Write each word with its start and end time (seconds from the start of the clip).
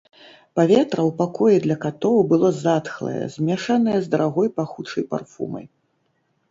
Паветра 0.59 1.01
ў 1.09 1.13
пакоі 1.19 1.57
для 1.67 1.77
катоў 1.83 2.17
было 2.31 2.49
затхлае, 2.63 3.15
змяшанае 3.35 3.97
з 4.09 4.13
дарагой 4.17 4.49
пахучай 4.59 5.03
парфумай. 5.15 5.65